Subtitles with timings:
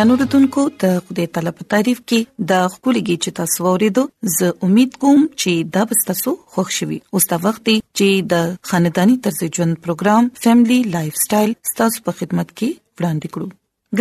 [0.00, 4.04] ګرانو رتونکو د خدای تعالی په تعریف کې د خپلېږي چې تاسو ورېدو
[4.36, 7.60] زه امید کوم چې دا به تاسو خوښ شي اوس دا وخت
[7.98, 13.48] چې د خاندانی طرز ژوند پروګرام فیملی لایف سټایل ستاسو په خدمت کې وړاندې کړو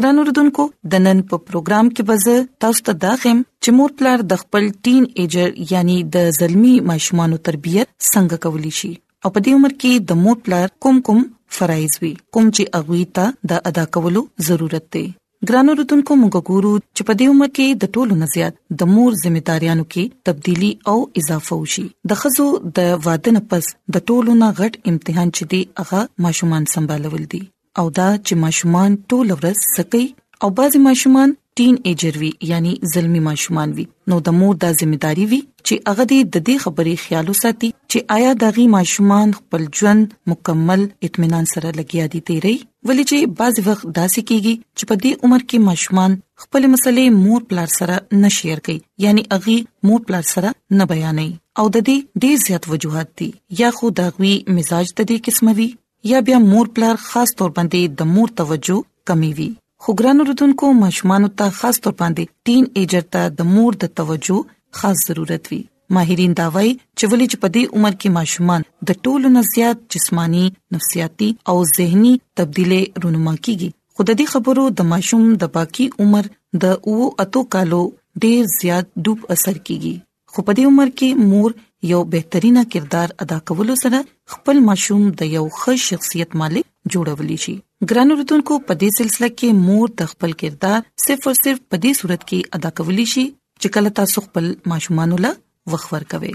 [0.02, 0.64] ګرانو رتونکو
[0.96, 2.36] د نن په پروګرام کې به زه
[2.68, 7.44] تاسو ته دا خیم چې مور پلار د خپل ټین ایجر یعنی د زلمی ماشومانو
[7.52, 8.94] تربيت څنګه کولی شي
[9.24, 11.22] او په دې عمر کې د مور پلار کوم کوم
[11.62, 15.08] فرایز وي کوم چې اغوي ته د ادا کولو ضرورت دی
[15.48, 19.12] ګرانو رتونکو موږ ګورو چې په دې عمر کې د ټولو نه زیات د مور
[19.24, 22.48] ځمېداريانو کې تبدیلی او اضافه وشي د خزو
[22.80, 23.66] د واده نه پس
[23.98, 27.42] د ټولو نه غټ امتحان چې دی هغه ماشومان سمبالول دي
[27.80, 30.06] او دا چې ماشومان ټول ورځ سکی
[30.44, 35.26] او بعضی ماشومان ټین ایجر وي یعنی ظلمي ماشومان وي نو د مور د ځمېداري
[35.32, 36.04] وي چې هغه
[36.36, 42.06] د دې خبرې خیال وساتي چې آیا دغه ماشومان خپل ژوند مکمل اطمینان سره لګیا
[42.16, 42.56] دي تیری
[42.88, 46.16] ولې چې بعض وخت داسې کیږي چې په دې عمر کې ماشومان
[46.48, 49.58] خپل مسلې مور پلار سره نه شیر کوي یعنی اغي
[49.92, 51.32] مور پلار سره نه بیانې
[51.62, 53.30] او د دې ډیر زیات وجوهات دي
[53.66, 55.70] یا خو دغوي مزاج د دې قسمه وي
[56.14, 59.50] یا بیا مور پلار خاص تور باندې د مور توجه کمی وي
[59.84, 64.38] خو ګران رودونکو ماشومان ته خاص تور باندې تین ایجر ته د مور د توجه
[64.80, 65.60] خاص ضرورت وی
[65.98, 70.44] ماهرین دا وایي چې ولې چې په دې عمر کې ماشومان د ټولو نزيات جسمانی
[70.78, 76.26] نفسیاتي او زهني تبدیلې رونما کیږي خود دې خبرو د ماشوم د باقی عمر
[76.66, 77.82] د او اتو کالو
[78.26, 79.94] ډیر زیات ډوب اثر کیږي
[80.32, 81.50] خو په دې عمر کې مور
[81.88, 84.00] یو بهترینه کردار ادا کولو سره
[84.36, 86.66] خپل ماشوم د یو ښه شخصیت مالک
[86.96, 87.54] جوړولی شي
[87.92, 91.92] ګرانو رتونکو په دې سلسله کې مور د خپل کردار صرف او صرف په دې
[92.00, 93.24] صورت کې ادا کولی شي
[93.62, 95.32] چې کله تاسو خپل ماشومان له
[95.76, 96.34] وخور کوي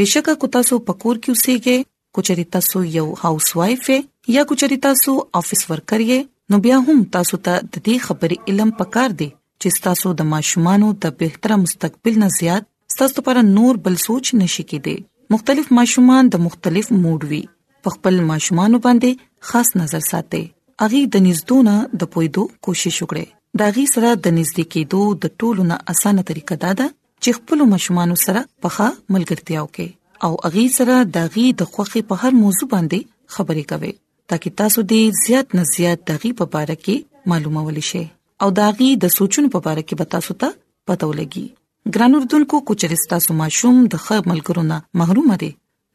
[0.00, 1.78] بشک کو تاسو پکور کې اوسېږئ
[2.18, 3.90] کوچري تاسو یو هاوس وایف
[4.36, 5.12] یا کوچري تاسو
[5.42, 9.28] افیس ورکر یې نو بیا هم تاسو ته د دې خبرې علم پکار دی
[9.62, 14.62] چې تاسو د ماشومانو د بهتره مستقبل نه زیات ستاسو لپاره نور بل سوچ نشي
[14.72, 14.92] کېده
[15.34, 17.38] مختلف ماشومان د مختلف موډ وی
[17.86, 20.42] په خپل ماشومان باندې خاص نظر ساتي
[20.86, 23.26] اغي د نږدونه د پویدو کوشش وکړي
[23.62, 26.86] دا غي سره د نږدې کېدو د ټولو نه اسانه طریقه دا ده
[27.24, 28.86] چې خپل ماشومان سره پخا
[29.16, 29.90] ملګرتیا وکړي
[30.28, 33.00] او اغي سره د غي د خوخي په هر موضوع باندې
[33.38, 33.92] خبرې کوي
[34.30, 38.06] ترڅو تاسو دې زیات نه زیات د غي په اړه کې معلومه ولې شي
[38.44, 40.58] او دا غي د سوچونو په اړه کې به تاسو ته
[40.88, 41.46] پته ولګي
[41.94, 45.48] ګران اردوونکو کوچریستا سما شوم د خپل ملګرونو محروم دي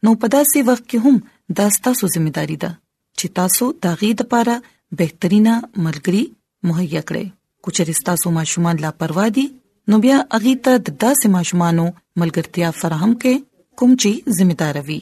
[0.08, 1.16] نو په داسې وخت کې هم
[1.60, 2.70] دا ستاسو ځمېداري ده
[3.18, 4.54] چې تاسو د غې لپاره
[5.00, 5.54] بهترينا
[5.86, 6.22] ملګري
[6.70, 7.24] مهیا کړئ
[7.66, 9.44] کوچریستا سما شومان لا پروا دي
[9.92, 11.88] نو بیا اغه ته د داسې ماشومانو
[12.22, 13.44] ملګرتیا فراهم کې
[13.82, 15.00] کوم چې ځمېدار وي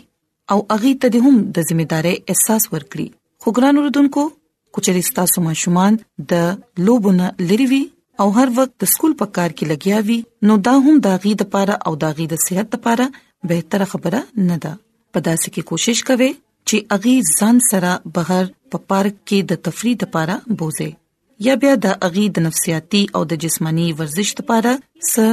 [0.52, 3.06] او اغه ته هم د ځمېدارۍ احساس ورکړي
[3.44, 4.26] خو ګران اردوونکو
[4.76, 6.00] کوچریستا سما شومان
[6.32, 6.42] د
[6.88, 7.84] لوبونه لریوي
[8.22, 10.16] او هر وخت د سکول په کار کې لګیا وي
[10.50, 13.06] نو دا هم داغي د پاره او داغي د صحت لپاره
[13.50, 14.72] به تر خبره نه ده
[15.12, 16.30] په داسې کې کوشش کوي
[16.68, 20.88] چې اغي ځان سره بهر په پارک کې د تفریح لپاره بوزي
[21.48, 24.72] یا بیا د اغي د نفسیاتي او د جسمانی ورزش لپاره
[25.12, 25.32] س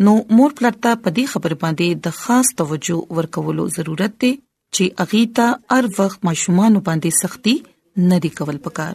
[0.05, 4.29] نو مور پلار ته په دې خبر باندې د خاص توجه ورکولو ضرورت دی
[4.75, 7.55] چې اغیتا هر وخت ماشومان باندې سختی
[8.11, 8.93] نه دی کول پکار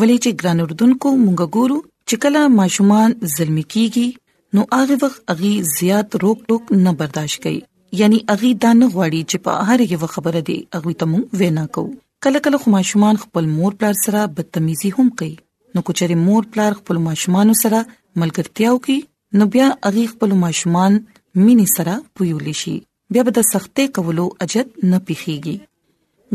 [0.00, 1.78] ولې چې ګران اردوونکو مونږ ګورو
[2.08, 7.58] چې کله ماشومان ظلم کیږي نو هغه وخت اغي زیات روک ټوک نه برداشت کوي
[8.04, 11.66] یعنی اغي دا نه غواړي چې په هر یو خبره دی اغه ته مونږ وینا
[11.78, 11.92] کوو
[12.26, 15.34] کله کله خو ماشومان خپل مور پلار سره بدتمیزي هم کوي
[15.74, 17.84] نو کوچري مور پلار خپل ماشومان سره
[18.22, 19.02] ملګرتیا کوي
[19.38, 20.98] نو بیا هغه خپل ماشومان
[21.44, 22.74] مینې سره پویول شي
[23.14, 25.56] بیا به د سختې کولو اجد نه پیخيږي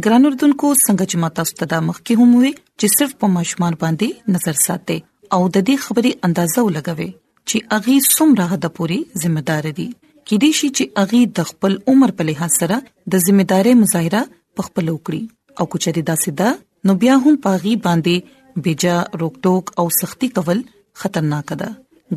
[0.05, 4.33] ګران اردوونکو څنګه چې ماته ستدا مخ کې هم وي چې صرف په ماشومان باندې
[4.35, 4.97] نظر ساتي
[5.35, 7.07] او د دې خبرې اندازو لګوي
[7.49, 9.87] چې اغي سمره د پوري ځمېدار دي
[10.27, 12.77] کې دي شي چې اغي د خپل عمر په لحاظ سره
[13.11, 14.21] د ځمېدارې مظاهره
[14.59, 15.21] په خپل وکړي
[15.59, 16.49] او کچې داسې ده
[16.91, 20.59] نو بیا هم پاغي باندې بیجا روک ټوک او سختی کول
[21.01, 21.69] خطرناک ده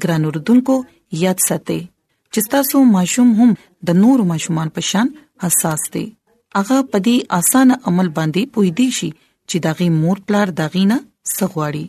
[0.02, 0.74] ګران اردوونکو
[1.24, 1.78] یاد ساتئ
[2.32, 3.50] چې تاسو ماشوم هم
[3.90, 5.12] د نور ماشومان په شان
[5.44, 6.02] حساس دي
[6.60, 9.10] هغه پدی اسانه عمل باندې پوي دي شي
[9.50, 10.96] چې داغي مور پلار داغینا
[11.34, 11.84] سغواړي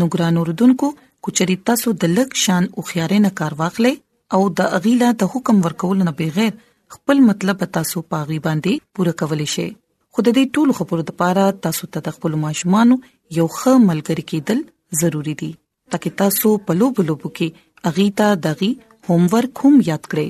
[0.00, 0.90] نو ګران اردوونکو
[1.26, 3.94] کچري تاسو د لک شان او خيارې نه کار واخلې
[4.36, 6.54] او د اغیلا د حکم ورکول نه بغیر
[6.96, 9.68] خپل مطلب تاسو پاغي باندې پوره کولی شئ
[10.14, 12.94] خود دې ټول خبرو لپاره تاسو ته د خپل ماشومان
[13.38, 14.66] یو ښه ملګری کېدل
[15.02, 15.50] ضروری دي
[15.92, 18.70] ترڅو تاسو په لوبو لوبو کې اغیتا دغي
[19.10, 20.28] هوم ورک هم یاد کړئ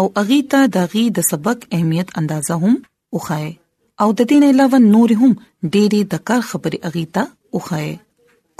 [0.00, 2.74] او اغیتا دغي د سبق اهمیت اندازه هم
[3.18, 3.50] وخایئ
[4.04, 5.30] او د دې نه علاوه نور هم
[5.74, 7.24] ډېری د کار خبرې اغیتا
[7.58, 7.92] وخایئ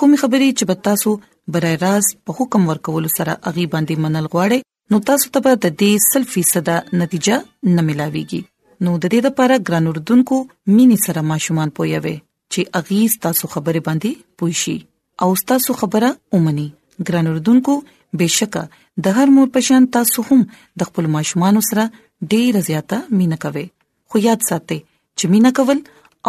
[0.03, 1.15] کوم خبرې چې تاسو
[1.57, 4.61] برای راز په حکم ورکول سره اغي باندې منل غواړي
[4.93, 7.39] نو تاسو ته به د دې 100% نتیجه
[7.75, 8.41] نه ملاويږي
[8.85, 10.39] نو د دې لپاره ګران اردوونکو
[10.79, 14.77] مینی سره ماشومان پویوي چې اغي تاسو خبرې باندې پوي شي
[15.23, 16.69] او تاسو خبره اومني
[17.09, 17.75] ګران اردوونکو
[18.19, 18.63] بهشکه
[19.07, 20.41] د هر مور پشان تاسو هم
[20.83, 21.85] د خپل ماشومان سره
[22.35, 23.65] ډیر زیاته مینا کوي
[24.11, 24.79] خو یاد ساتئ
[25.19, 25.81] چې مینا کول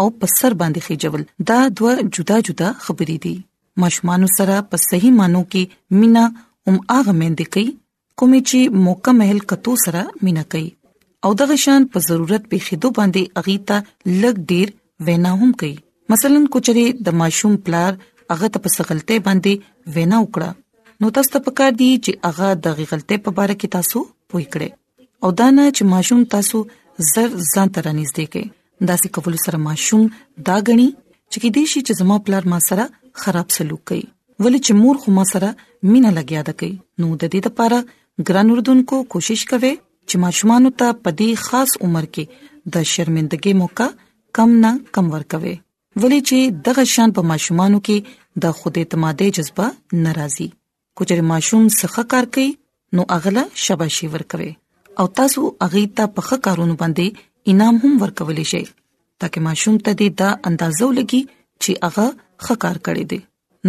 [0.02, 3.36] او پسر باندې خېجول دا دوه جدا جدا خبرې دي
[3.84, 6.26] ماشومان سره په صحیح مانو کې مینا
[6.68, 7.68] هم هغه مند کوي
[8.22, 10.68] کومې چې موقع محل کتو سره مینا کوي
[11.28, 13.80] او د غشان په ضرورت په خېدو باندې اغیتا
[14.26, 14.76] لګ ډیر
[15.10, 15.76] وینا هم کوي
[16.14, 17.94] مثلا کوچري د ماشوم پلار
[18.34, 20.50] هغه ته په سغلته باندې وینا وکړه
[21.04, 24.00] نو تاسو ته پکار دی چې هغه د غلطه په اړه کې تاسو
[24.34, 24.70] پوښ کړئ
[25.24, 26.58] او دا نه چې ماشوم تاسو
[27.14, 28.44] زر ځان تر نږدې کې
[28.90, 30.04] دا سې کول سره ماشوم
[30.50, 30.90] دا غني
[31.32, 32.88] چې کې دې شي چې زما پلار ما سره
[33.24, 34.06] خراب سلوک کوي
[34.42, 35.50] ولې چې مور خو ما سره
[35.94, 37.80] مینا لګیا د کوي نو د دې لپاره
[38.30, 39.74] ګران اردوونکو کوشش کوي
[40.10, 43.90] چې ماشومان ته په دې خاص عمر کې د شرمندګۍ موقع
[44.40, 45.56] کم نه کم ورکوي
[46.04, 46.38] ولې چې
[46.68, 47.98] دغه شان په ماشومانو کې
[48.46, 49.66] د خود اعتمادي جذبه
[50.08, 50.48] ناراضي
[51.00, 52.48] کوچر ماشوم څخه کار کوي
[52.98, 54.50] نو اغله شاباشي ورکوي
[55.04, 57.06] او تاسو اغه ته په ښه کارونه باندې
[57.54, 58.64] انعام هم ورکولې شئ
[59.24, 61.22] ترکه ماشوم ته دا اندازو لګي
[61.64, 62.08] چې هغه
[62.44, 63.20] ښه کار کړی دی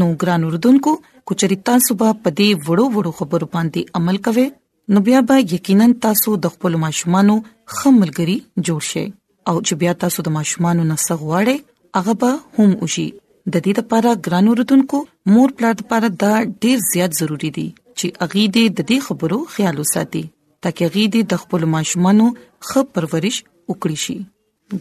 [0.00, 0.92] نو ګران اردوونکو
[1.30, 4.46] کوچریتا صبح پدې وړو وړو خبرو باندې عمل کوي
[4.94, 7.36] نو بیا به یقینا تاسو د خپل ماشومانو
[7.78, 9.06] خملګری جوړ شئ
[9.48, 11.58] او چې بیا تاسو د ماشومانو نسخ واړې
[11.96, 13.06] هغه به هم وشي
[13.52, 14.96] د دې لپاره ګران اوردونکو
[15.34, 16.32] مور پلار لپاره دا
[16.64, 17.66] ډیر زیات ضروری دی
[17.98, 20.22] چې اغي دې د دې خبرو خیال وساتي
[20.66, 22.26] ترڅو اغي دې د خپل ماشومانو
[22.68, 23.36] ښه پرورش
[23.70, 24.18] وکړي شي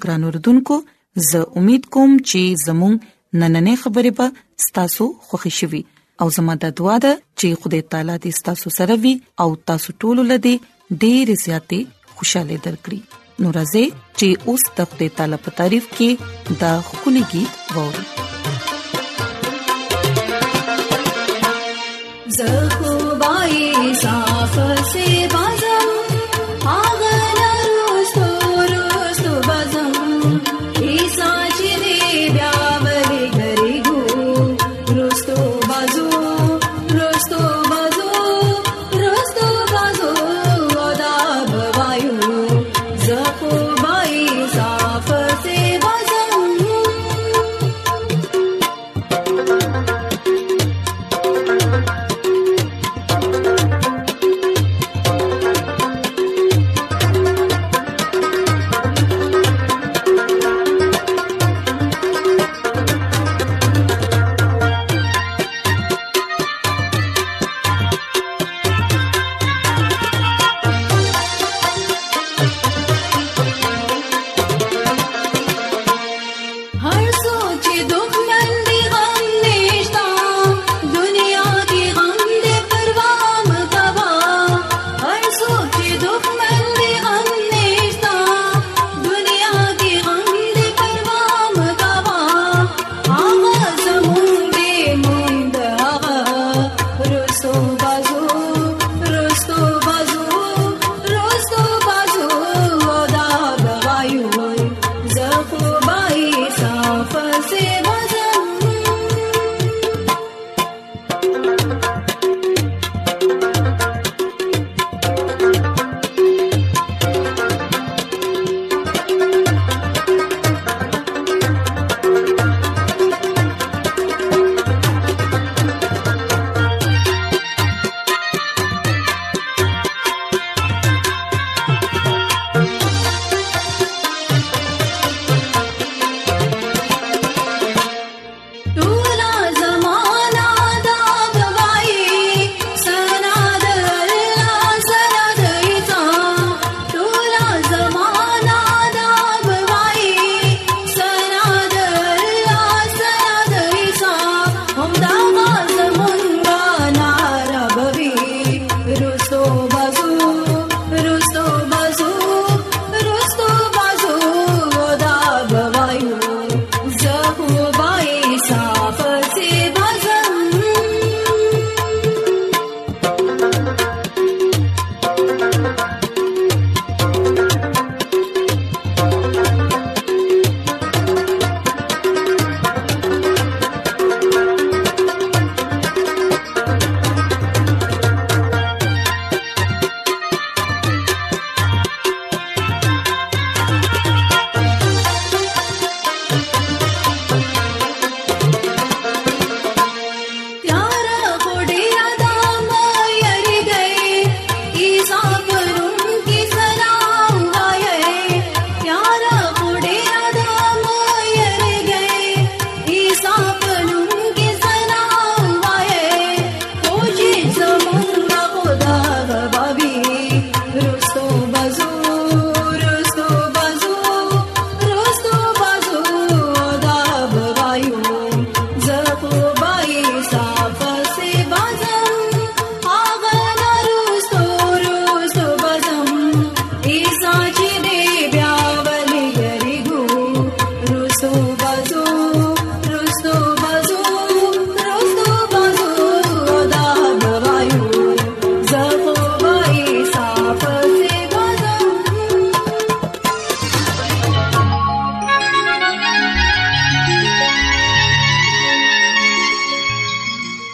[0.04, 0.76] ګران اوردونکو
[1.32, 2.94] زه امید کوم چې زموږ
[3.42, 4.28] نننې خبرې به
[4.68, 5.82] ستاسو خوښ شي
[6.22, 9.14] او زموږ د دعا د چې خدای تعالی دې ستاسو سره وي
[9.46, 10.56] او تاسو ټول لدی
[11.02, 11.80] ډېر زیاتې
[12.18, 13.00] خوشاله درکړي
[13.42, 13.86] نو راځي
[14.18, 16.10] چې اوس د خپل طالب تعریف کې
[16.62, 18.10] د خولي गीत ووري
[22.38, 22.48] زه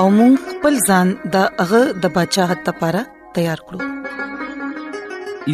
[0.00, 3.00] او موږ خپل ځان د هغه د بچاغت لپاره
[3.38, 3.80] تیار کړو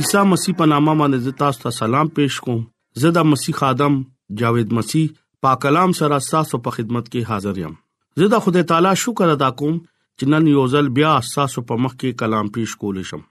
[0.01, 2.61] عیسی مسیح په نامه باندې تاسو ته سلام پېښ کوم
[3.05, 3.96] زه د مسیح ادم
[4.42, 5.09] جاوید مسیح
[5.48, 7.74] پاک کلام سره تاسو په خدمت کې حاضر یم
[8.22, 11.96] زه د خدای تعالی شکر ادا کوم چې نن یو ځل بیا تاسو په مخ
[12.01, 13.27] کې کلام پېښ کول شم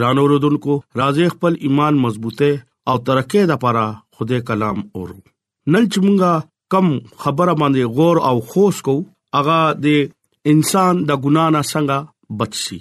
[0.00, 2.56] ګران اوردونکو راځي خپل ایمان مضبوطه
[2.92, 3.84] او ترقه د لپاره
[4.18, 6.94] خوده کلام اورو نن چې مونږه کم
[7.26, 9.00] خبره باندې غور او خوش کو
[9.38, 10.04] اغا د
[10.52, 11.98] انسان د ګنا نه څنګه
[12.38, 12.78] بچ شي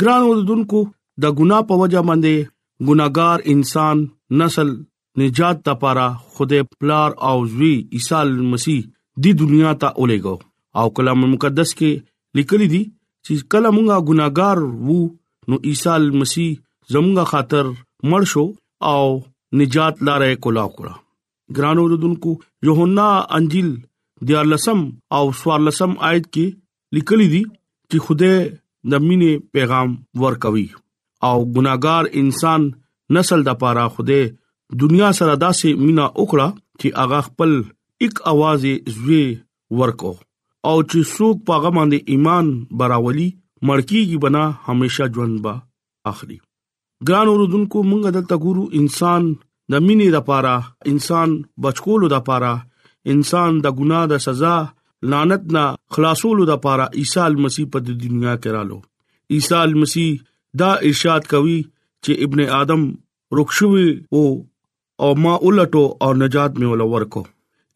[0.00, 0.80] ګران اوردونکو
[1.24, 2.34] د ګنا په وجه باندې
[2.88, 3.96] ګناګار انسان
[4.40, 4.68] نسل
[5.22, 8.22] نجات لپاره خدای پلار او زوی عیسی
[8.54, 8.80] مسیح
[9.24, 10.36] د دنیا ته اولېګو
[10.80, 11.90] او کلام مقدس کې
[12.40, 12.82] لیکلي دي
[13.24, 14.98] چې کله مونږه ګناګار وو
[15.48, 16.50] نو عیسی مسیح
[16.94, 17.64] زمونږه خاطر
[18.10, 18.44] مړ شو
[18.92, 19.04] او
[19.62, 20.94] نجات لارې کولا کړه
[21.56, 22.30] ګران اوردونکو
[22.68, 23.70] یوحنا انجیل
[24.28, 24.80] د لسم
[25.16, 26.46] او سوار لسم آیت کې
[26.96, 28.34] لیکلي دي چې خدای
[28.92, 29.88] د مینې پیغام
[30.24, 30.66] ورکوي
[31.28, 32.60] او ګناګار انسان
[33.16, 34.22] نسل د پاره خدای
[34.82, 36.48] دنیا سره داسې مینا وکړه
[36.80, 37.50] چې هغه خپل
[38.06, 38.62] یک आवाज
[38.98, 39.22] زوی
[39.82, 40.12] ورکو
[40.68, 42.46] او چې څوک پاغه باندې ایمان
[42.82, 43.28] براولي
[43.70, 45.54] مړکی کی بنا همیشه ژوند با
[46.12, 46.38] اخري
[47.08, 49.22] ګران اوردونکو مونږ دلته ګورو انسان
[49.70, 50.56] د مینې د پاره
[50.92, 51.28] انسان
[51.66, 52.54] بچکول د پاره
[53.14, 54.56] انسان د ګناه د سزا
[55.12, 55.62] لعنت نه
[55.96, 58.78] خلاصولو د پاره عیسی مسیح په دنیا کې رالو
[59.38, 60.22] عیسی مسیح
[60.62, 62.86] دا ارشاد کوي چې ابن ادم
[63.40, 63.86] رخصوي
[64.18, 64.24] او
[65.04, 67.24] او ما ولټو او نجات مې ول ورکو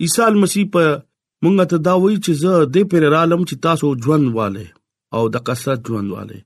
[0.06, 4.34] عیسی مسیح په مونږ ته دا وایي چې زه دې پر عالم چې تاسو ژوند
[4.40, 4.64] والے
[5.18, 6.40] او د قصرت ژوند والے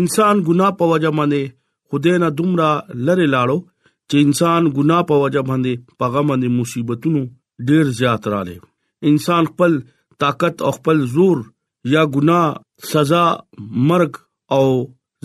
[0.00, 1.56] انسان ګنا په وجه باندې
[1.92, 2.70] خدای نه دومره
[3.08, 7.24] لره لاړو چې انسان ګنا په وجه باندې پیغام باندې مصیبتونو
[7.72, 9.76] ډیر زیات رااله انسان خپل
[10.20, 11.38] طاقت او خپل زور
[11.92, 12.46] یا ګناه
[12.92, 13.24] سزا
[13.88, 14.12] مرګ
[14.56, 14.64] او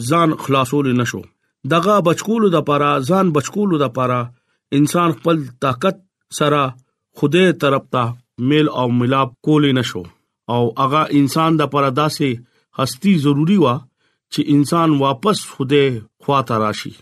[0.09, 1.21] ځان خلاصول نشو
[1.71, 4.19] دغه بچکول د پاره ځان بچکول د پاره
[4.77, 5.97] انسان خپل طاقت
[6.39, 6.61] سره
[7.21, 8.03] خوده طرف ته
[8.51, 10.03] میل او ملاب کول نشو
[10.53, 12.29] او هغه انسان د پاره داسې
[12.81, 15.83] هستی ضروری وا چې انسان واپس خوده
[16.23, 16.93] خواته راشي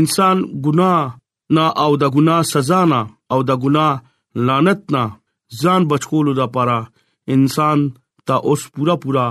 [0.00, 3.00] انسان ګناه نه او د ګناه سزا نه
[3.34, 5.04] او د ګناه لعنت نه
[5.62, 6.78] ځان بچکول د پاره
[7.34, 7.82] انسان
[8.30, 9.26] ته اوس پورا پورا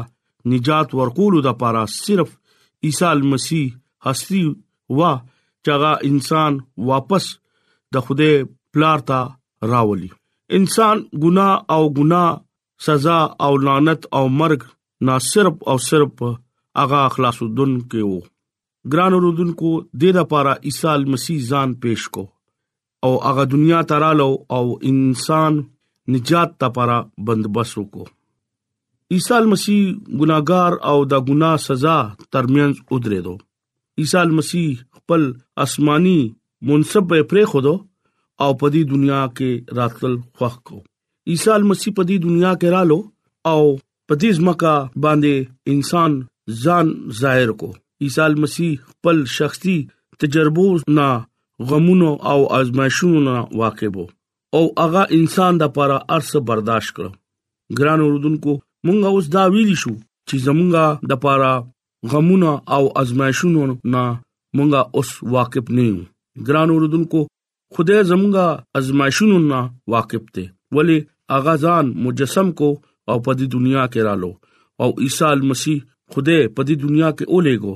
[0.52, 2.30] نجات ورکول د پاره صرف
[2.90, 3.74] عیسی مسیح
[4.06, 4.42] حسري
[5.00, 5.12] وا
[5.68, 6.58] چاغه انسان
[6.92, 7.28] واپس
[7.96, 9.20] د خوده پلار ته
[9.74, 10.10] راولي
[10.60, 12.30] انسان ګناه او ګناه
[12.88, 14.62] سزا او لعنت او مرګ
[15.10, 16.24] نه صرف او صرف
[16.86, 19.74] اغا خلاصودن کې وو ګران اوردونکو
[20.06, 22.26] د لپاره عیسی مسیح ځان پېښ کو
[23.08, 25.62] او اغه دنیا ترالو او انسان
[26.14, 28.06] نجات لپاره بندبس وکړو
[29.16, 29.82] عیسی مسیح
[30.20, 31.98] ګناګار او د ګنا سزا
[32.32, 33.36] ترمنځ ودرېدو
[34.04, 35.22] عیسی مسیح خپل
[35.66, 36.20] آسماني
[36.72, 37.76] منصب په پرې خودو
[38.44, 40.78] او په دې دنیا کې راتل خوښ کو
[41.34, 43.00] عیسی مسیح په دې دنیا کې رالو
[43.52, 43.62] او
[44.08, 45.36] په دې ځمکا باندې
[45.74, 46.12] انسان
[46.64, 46.88] ځان
[47.20, 47.70] ظاهر کو
[48.08, 49.78] عیسی مسیح خپل شخصي
[50.24, 50.66] تجربو
[50.98, 51.06] نه
[51.70, 54.06] غمونو او آزمائشونو نه واقع وو
[54.58, 57.06] او هغه انسان د پر ارس برداشت کړ
[57.80, 58.52] ګران اوردونکو
[58.86, 59.94] مونږ اوس دا ویلی شو
[60.28, 61.40] چې زمونږه د پر
[62.12, 63.62] غمونه او ازمایښونو
[63.94, 64.04] نه
[64.58, 66.00] مونږه اوس واقف نه یو
[66.48, 67.20] ګران اوردونکو
[67.76, 69.60] خدای زمونږه ازمایښونو نه
[69.96, 70.46] واقف دی
[70.80, 70.98] ولی
[71.38, 72.70] اغا ځان مجسم کو
[73.10, 74.32] او په دې دنیا کې رالو
[74.82, 75.78] او عیسی مسیح
[76.14, 77.76] خدای په دې دنیا کې اولېګو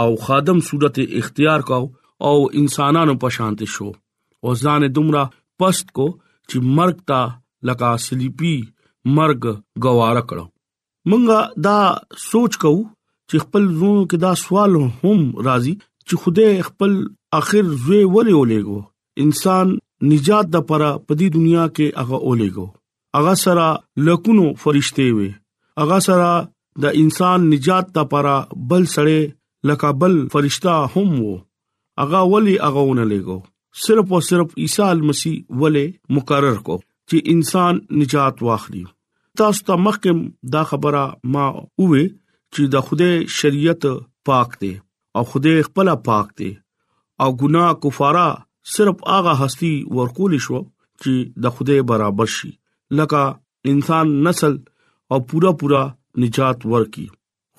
[0.00, 1.84] او خادم صورت اختیار کاو
[2.28, 3.88] او انسانانو په شانته شو
[4.44, 5.24] او ځان دمرا
[5.60, 6.06] پست کو
[6.50, 7.20] چې مرګ تا
[7.68, 8.52] لکه سلیپی
[9.16, 9.40] مرګ
[9.84, 10.44] گوار کړو
[11.10, 11.78] مونږه دا
[12.28, 12.72] سوچ کو
[13.30, 14.70] چې خپل زونو کې دا سوال
[15.02, 15.74] هم راځي
[16.06, 16.92] چې خوده خپل
[17.40, 18.78] اخر زوی ولې ولېګو
[19.26, 19.66] انسان
[20.12, 22.66] نجات د پره په دې دنیا کې هغه ولېګو
[23.16, 23.66] هغه سره
[24.08, 25.30] لکونو فرشته وي
[25.82, 26.30] هغه سره
[26.84, 28.36] د انسان نجات د پره
[28.74, 29.18] بل سره
[29.70, 31.36] لکه بل فرشتہ هم وو
[32.02, 33.38] هغه ولي هغه ونه لېګو
[33.86, 36.76] صرف او صرف عیسی مسیح ولې مقرر کو
[37.10, 38.82] چې انسان نجات واخلي
[39.42, 40.22] تاسو ته مخکم
[40.54, 41.02] دا خبره
[41.36, 43.86] ما اوه چې د خوده شریعت
[44.30, 44.72] پاک دی
[45.20, 46.50] او خوده خپل پاک دی
[47.24, 48.26] او ګناه کفاره
[48.74, 52.52] صرف هغه هستی ورکول شو چې د خوده برابر شي
[53.00, 53.22] لکه
[53.74, 54.58] انسان نسل
[55.14, 55.84] او پورا پورا
[56.26, 57.06] نجات ورکي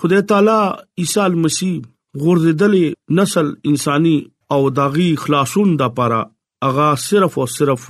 [0.04, 0.60] خدای تعالی
[1.04, 1.76] عیسی مسیح
[2.22, 4.16] غورځدلې نسل انساني
[4.54, 6.20] او داغي خلاصون د پاره
[6.68, 7.86] اغا صرف او صرف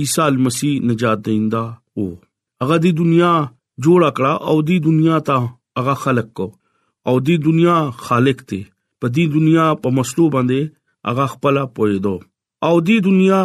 [0.00, 1.64] عیسی مسیح نجات دیندا
[1.98, 2.04] او
[2.62, 3.32] اغا دی دنیا
[3.84, 5.38] جوړ کړه او دی دنیا ته
[5.80, 6.46] اغا خلق کو
[7.08, 8.60] او دی دنیا خالق دی
[9.00, 10.60] په دی دنیا په مسلو باندې
[11.12, 12.14] اغا خپل پویدو
[12.68, 13.40] او دی دنیا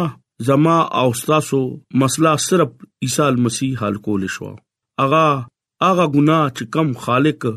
[0.48, 1.60] زما او ستاسو
[2.02, 2.70] مسله صرف
[3.06, 4.50] عیسی مسیح حل کول شو
[5.06, 5.26] اغا
[5.90, 7.48] اغا ګنا چې کم خالق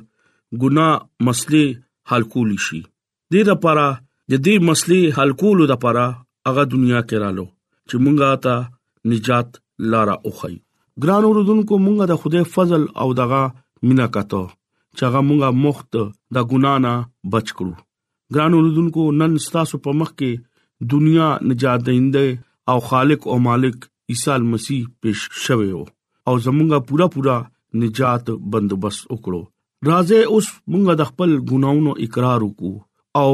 [0.63, 0.87] ګنا
[1.27, 2.81] مسلې حل کول شي
[3.33, 3.85] دې لپاره
[4.31, 6.03] د دې مسلې حل کولو لپاره
[6.47, 7.45] هغه دنیا کې رالو
[7.89, 8.53] چې مونږه تا
[9.13, 9.49] نجات
[9.93, 10.55] لارا اوخی
[11.03, 13.41] ګران اوردونکو مونږه د خدای فضل او دغه
[13.87, 14.43] مینا کاته
[14.97, 15.97] چې هغه مونږه مخت
[16.37, 16.93] د ګنا نه
[17.35, 17.73] بچ کړو
[18.37, 22.25] ګران اوردونکو نن ستاسو په مخ کې دنیا نجات دینده
[22.73, 27.37] او خالق او مالک عیسی مسیح پېښ شوی او زمونږه پورا پورا
[27.85, 32.77] نجات بندوبست وکړو راځه اوس مونږه د خپل ګناونو اقرار وکړو
[33.23, 33.33] او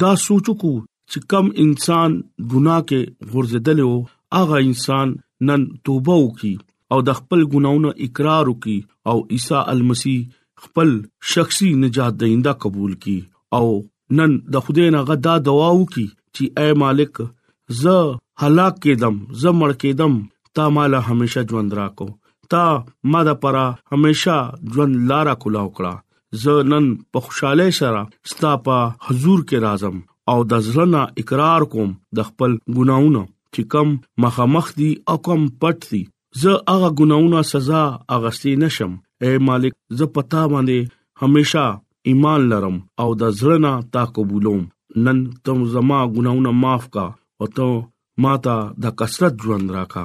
[0.00, 0.70] دا سوچو کو
[1.10, 2.10] چې کم انسان
[2.52, 3.00] ګناه کې
[3.32, 3.92] غورځدل او
[4.36, 5.08] هغه انسان
[5.48, 6.52] نن توبه وکي
[6.92, 8.78] او د خپل ګناونو اقرار وکي
[9.10, 10.16] او عیسی المسی
[10.64, 10.88] خپل
[11.32, 13.18] شخصي نجات دیندا قبول کړي
[13.56, 13.66] او
[14.20, 17.22] نن د خدای نه غدا دعا وکي چې اے مالک
[17.82, 17.96] ز
[18.42, 20.14] هلاک کېدم ز مړ کېدم
[20.56, 22.08] تا مال همیشه ژوند راکو
[22.54, 22.64] تا
[23.14, 24.38] ماده پرا همیشه
[24.74, 25.94] ژوند لارا کولا وکړه
[26.42, 29.96] زه نن په خوشاله سره ستا په حضور کې راځم
[30.30, 33.22] او د ځلنا اقرار کوم د خپل ګناونو
[33.54, 33.88] چې کم
[34.24, 36.02] مخامخ دي او کم پټ دي
[36.40, 37.82] زه هغه ګناونو سزا
[38.16, 38.90] اغستې نشم
[39.24, 40.78] اے مالک زه پتا باندې
[41.22, 41.64] هميشه
[42.08, 44.62] ایمان لرم او د ځلنا تا قبولوم
[45.04, 47.06] نن تم زما ګناونه معاف کا
[47.40, 47.66] او ته
[48.22, 50.04] ماتا د کثرت ژوند راکا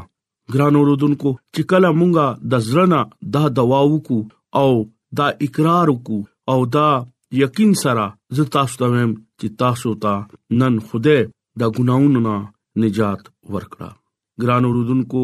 [0.54, 3.02] ګران اوردونکو چې کله مونږه د ځلنا
[3.34, 4.18] د دواو کو
[4.62, 4.72] او
[5.18, 6.90] دا اقرار وکاو او دا
[7.40, 10.14] یقین سره زه تاسو ته ویم چې تاسو ته
[10.62, 11.20] نن خوده
[11.62, 12.36] د ګناونو نه
[12.84, 13.22] نجات
[13.54, 13.90] ورکړه
[14.42, 15.22] ګران اوردونکو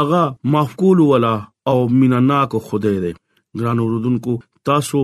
[0.00, 0.24] اغا
[0.54, 1.34] معفقول ولا
[1.70, 4.36] او میناناک خوده دې ګران اوردونکو
[4.70, 5.02] تاسو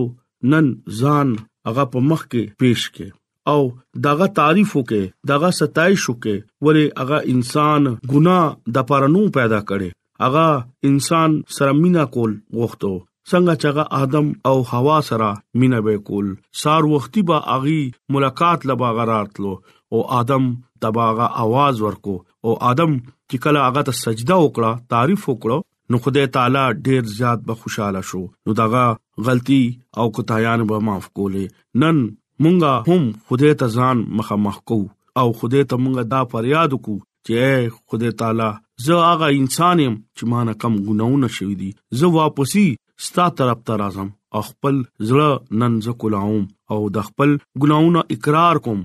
[0.53, 0.65] نن
[1.01, 1.29] ځان
[1.71, 3.07] اغا په مخ کې پیش کې
[3.53, 3.59] او
[4.05, 8.39] داغه تعریف وکي داغه ستایش وکي ولی اغه انسان ګنا
[8.77, 9.89] د پرنو پیدا کړي
[10.29, 10.47] اغه
[10.91, 12.93] انسان سرمینا کول غوښتو
[13.31, 15.29] څنګه چې ادم او حوا سره
[15.61, 16.27] مینا به کول
[16.63, 17.79] سار وختي با اغي
[18.15, 19.51] ملاقات لبا غراتلو
[19.93, 20.45] او ادم
[20.83, 22.91] تباغه आवाज ورکو او ادم
[23.29, 25.57] چې کله هغه ته سجده وکړه تعریف وکړو
[25.91, 28.83] نو خدای تعالی ډیر زیات به خوشاله شو نو دغه
[29.29, 29.63] غلطي
[29.99, 32.05] او کوتایان به معاف کولې نن
[32.43, 34.79] مونږه هم خدای ته ځان مخامخ کو
[35.21, 36.95] او خدای ته مونږه دا فریاد کو
[37.27, 38.51] چې خدای تعالی
[38.87, 42.67] زه هغه انسان يم چې ما نه کم ګناونه شوې دي زه واپسی
[43.03, 44.09] ستا طرف ته راځم
[44.47, 44.75] خپل
[45.09, 45.29] زړه
[45.59, 46.43] نن ز کولاوم
[46.75, 47.29] او د خپل
[47.63, 48.79] ګناونه اقرار کوم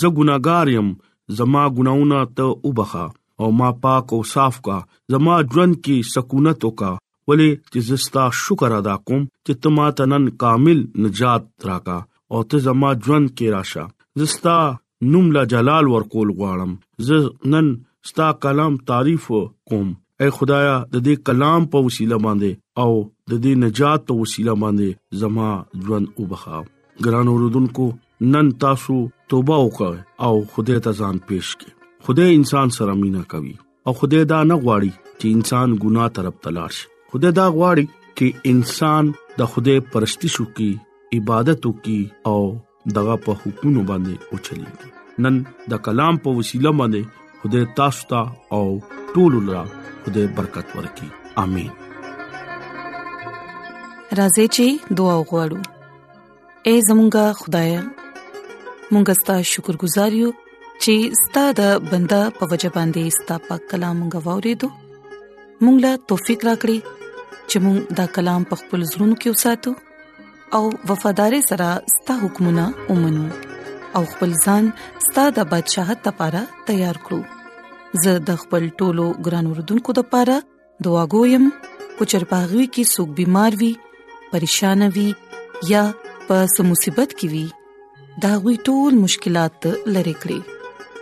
[0.00, 0.88] زه ګناګار يم
[1.38, 3.04] زما ګناونه ته وبخا
[3.40, 4.76] او ما پاک او صاف کا
[5.14, 6.90] زما ژوند کې سکونت وکا
[7.28, 11.98] ولې چې زستا شکر ادا کوم چې تما تنن کامل نجات راکا
[12.32, 13.84] او ته زما ژوند کې راشه
[14.24, 14.56] زستا
[15.14, 16.72] نوم لا جلال ورکول غواړم
[17.06, 17.66] ز نن
[18.10, 19.30] ستا کلام تعریف
[19.70, 19.88] کوم
[20.24, 22.90] اے خدایا د دې کلام په وسیله باندې او
[23.32, 25.46] د دې نجات په وسیله باندې زما
[25.86, 26.58] ژوند وبخا
[27.06, 27.86] ګران اوردونکو
[28.34, 28.96] نن تاسو
[29.34, 33.54] توبه وکړه او خدای ته ځان پېښ کړئ خدای انسان سره مینا کوي
[33.86, 36.82] او خدای دا نه غواړي چې انسان ګناه طرف تلاش
[37.16, 37.86] خدای دا غواړي
[38.18, 40.70] چې انسان د خدای پرستش وکي
[41.20, 41.98] عبادت وکي
[42.34, 42.38] او
[43.00, 44.94] دغه په حکومت باندې اوچلي
[45.28, 45.42] نن
[45.74, 48.24] د کلام په وسیله باندې خدای تاسو ته
[48.62, 48.64] او
[49.18, 51.10] ټول لپاره خدای برکت ورکړي
[51.42, 51.70] امين
[54.18, 54.66] راځي چې
[55.00, 55.58] دعا وغوړو
[56.68, 57.70] اے زمونږ خدای
[58.92, 60.30] مونږ ستاسو شکر گزار یو
[60.82, 64.68] چې ستاسو د بندا په وجه باندې ستاسو په کلام غوورې دو
[65.62, 66.78] مونږ لا توفيق راکړي
[67.48, 69.72] چې مونږ دا کلام په خپل زړونو کې وساتو
[70.58, 73.26] او وفادار سره ستاسو حکمونه ومنو
[73.98, 74.64] او خپل ځان
[75.06, 77.20] ستاسو د بدشاه ته لپاره تیار کړو
[78.02, 80.36] زه د خپل ټولو ګران وردونکو لپاره
[80.86, 81.44] دعا کوم
[81.98, 83.72] چې چرپاغوي کې سګ بيمار وي
[84.34, 85.08] پریشان وي
[85.70, 85.82] یا
[86.28, 87.44] په سمصيبت کې وي
[88.24, 90.38] دا غوي ټول مشکلات لری کړی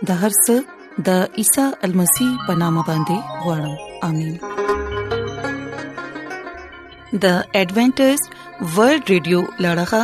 [0.09, 3.75] د هر څه د عیسی المسی پنامه باندې وړم
[4.09, 4.35] امين
[7.25, 7.27] د
[7.59, 8.17] ایڈونچر
[8.77, 10.03] ورلد رادیو لړغا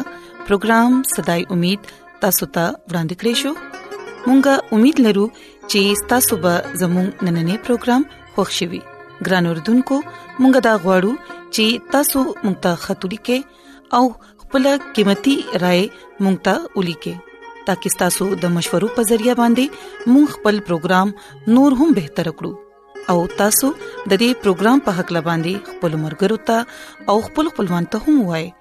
[0.52, 1.92] پروگرام صداي امید
[2.26, 5.26] تاسو ته ورانده کړیو مونږه امید لرو
[5.74, 5.82] چې
[6.14, 8.04] تاسو به زموږ نننې پروګرام
[8.36, 8.82] خوښیوي
[9.28, 9.96] ګران اوردونکو
[10.42, 11.14] مونږه دا غواړو
[11.56, 13.38] چې تاسو مونږ ته خاطري کې
[13.98, 14.04] او
[14.44, 14.64] خپل
[14.98, 15.86] قیمتي رائے
[16.24, 17.14] مونږ ته ولي کې
[17.70, 21.14] ترڅو تاسو د مشورو په ذریعہ باندې مونږ خپل پروګرام
[21.58, 27.12] نور هم بهتر کړو او تاسو د دې پروګرام په حق لباندي خپل مرګرو ته
[27.14, 28.52] او خپل خپلوان ته هم وایي